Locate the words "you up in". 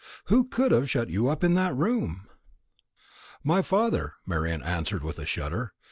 1.11-1.53